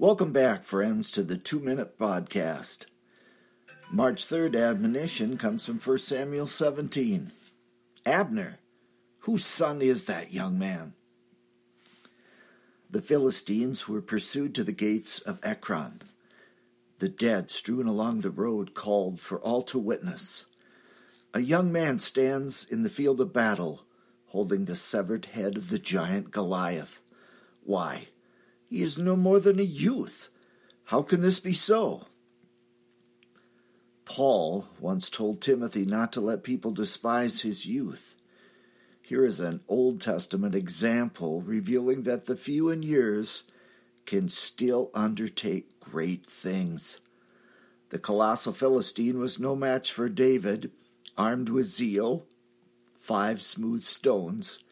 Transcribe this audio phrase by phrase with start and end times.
[0.00, 2.86] Welcome back, friends, to the Two Minute Podcast.
[3.90, 7.32] March 3rd admonition comes from 1 Samuel 17.
[8.06, 8.60] Abner,
[9.22, 10.92] whose son is that young man?
[12.88, 16.02] The Philistines were pursued to the gates of Ekron.
[17.00, 20.46] The dead strewn along the road called for all to witness.
[21.34, 23.82] A young man stands in the field of battle,
[24.26, 27.00] holding the severed head of the giant Goliath.
[27.64, 28.06] Why,
[28.68, 30.28] he is no more than a youth.
[30.84, 32.06] How can this be so?
[34.04, 38.16] Paul once told Timothy not to let people despise his youth.
[39.02, 43.44] Here is an Old Testament example revealing that the few in years
[44.04, 47.00] can still undertake great things.
[47.90, 50.70] The colossal Philistine was no match for David,
[51.16, 52.26] armed with zeal,
[52.94, 54.62] five smooth stones,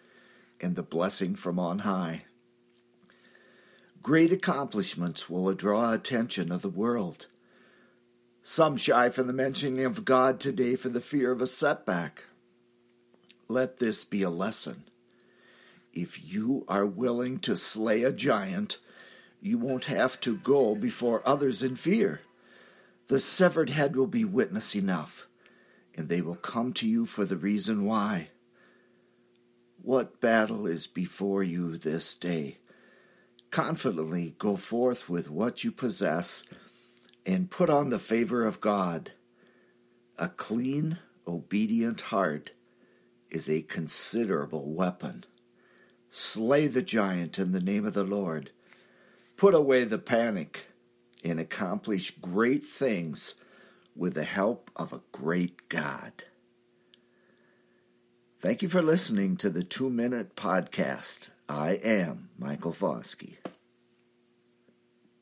[0.61, 2.25] and the blessing from on high.
[4.07, 7.27] Great accomplishments will draw attention of the world.
[8.41, 12.27] Some shy from the mentioning of God today for the fear of a setback.
[13.49, 14.85] Let this be a lesson.
[15.93, 18.79] If you are willing to slay a giant,
[19.41, 22.21] you won't have to go before others in fear.
[23.09, 25.27] The severed head will be witness enough,
[25.97, 28.29] and they will come to you for the reason why.
[29.83, 32.59] What battle is before you this day?
[33.57, 36.45] Confidently go forth with what you possess
[37.25, 39.13] and put on the favor of God.
[40.19, 42.53] A clean, obedient heart
[43.31, 45.25] is a considerable weapon.
[46.11, 48.51] Slay the giant in the name of the Lord.
[49.39, 50.67] Put away the panic
[51.25, 53.37] and accomplish great things
[53.97, 56.13] with the help of a great God.
[58.47, 61.31] Thank you for listening to the Two Minute Podcast.
[61.49, 63.39] I am Michael Foskey.